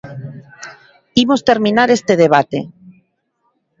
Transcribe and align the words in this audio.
Imos 1.23 1.45
terminar 1.49 1.87
este 1.97 2.13
debate. 2.23 2.59